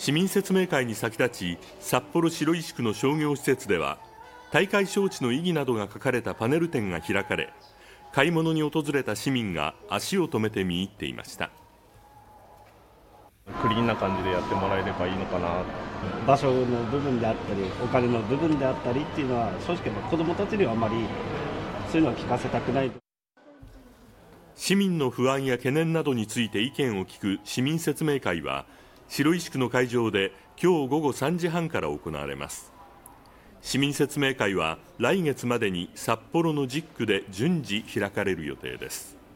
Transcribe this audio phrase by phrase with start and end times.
[0.00, 3.98] 市民説明会に先立ち札幌白石区の商業施設では
[4.50, 7.52] 大会招致の意義などが書かれたパネル展が開かれ
[8.10, 11.50] 買い物に訪れた市民が足を止めて見入っていました。
[13.60, 15.64] クリーンな感じでやってもらえればいいのかな。
[16.26, 20.94] 場所の部分であったりお金の部分であったりっていうのは正直子どもたちにはあまり
[21.92, 22.90] そういうのは聞かせたくない。
[24.56, 28.64] 市民の不安や懸念などについて意見を聞く市民説明会は
[29.10, 32.72] 白石区の会場で今日午後3時半から行われます。
[33.60, 39.19] 市民説明会は来月までに札幌の10区で順次開かれる予定です。